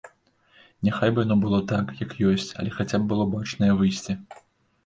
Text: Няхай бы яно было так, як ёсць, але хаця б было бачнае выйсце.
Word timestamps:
Няхай 0.87 1.11
бы 1.19 1.25
яно 1.25 1.37
было 1.43 1.59
так, 1.71 1.93
як 1.99 2.11
ёсць, 2.31 2.49
але 2.63 2.73
хаця 2.79 2.97
б 3.05 3.13
было 3.13 3.29
бачнае 3.37 3.71
выйсце. 3.83 4.21